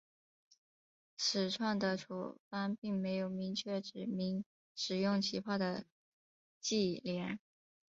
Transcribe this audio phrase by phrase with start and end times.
[1.15, 4.43] 始创的处方并没有明确指明
[4.73, 5.85] 使用起泡的
[6.59, 7.39] 忌廉。